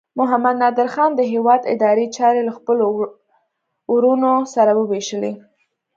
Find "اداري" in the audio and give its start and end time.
1.73-2.07